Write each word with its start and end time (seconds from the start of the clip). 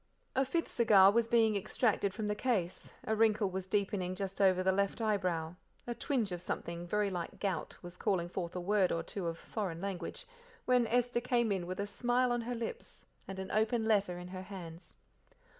A 0.35 0.43
fifth 0.45 0.71
cigar 0.71 1.11
was 1.11 1.27
being 1.27 1.55
extracted 1.55 2.11
from 2.11 2.25
the 2.25 2.33
case, 2.33 2.91
a 3.05 3.15
wrinkle 3.15 3.51
was 3.51 3.67
deepening 3.67 4.15
just 4.15 4.41
over 4.41 4.63
the 4.63 4.71
left 4.71 4.99
eyebrow, 4.99 5.57
a 5.85 5.93
twinge 5.93 6.31
of 6.31 6.41
something 6.41 6.87
very 6.87 7.11
like 7.11 7.39
gout 7.39 7.77
was 7.83 7.97
calling 7.97 8.27
forth 8.27 8.55
a 8.55 8.59
word 8.59 8.91
or 8.91 9.03
two 9.03 9.27
of 9.27 9.37
"foreign 9.37 9.79
language," 9.79 10.25
when 10.65 10.87
Esther 10.87 11.21
came 11.21 11.51
in 11.51 11.67
with 11.67 11.79
a 11.79 11.85
smile 11.85 12.31
on 12.31 12.41
her 12.41 12.55
lips 12.55 13.05
and 13.27 13.37
an 13.37 13.51
open 13.51 13.85
letter 13.85 14.17
in 14.17 14.29
her 14.29 14.41
hands. 14.41 14.95